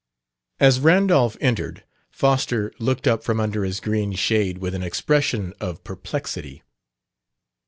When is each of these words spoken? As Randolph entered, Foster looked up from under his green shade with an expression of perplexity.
As 0.59 0.79
Randolph 0.79 1.37
entered, 1.39 1.83
Foster 2.09 2.73
looked 2.79 3.05
up 3.07 3.23
from 3.23 3.39
under 3.39 3.63
his 3.63 3.79
green 3.79 4.13
shade 4.13 4.57
with 4.57 4.73
an 4.73 4.81
expression 4.81 5.53
of 5.59 5.83
perplexity. 5.83 6.63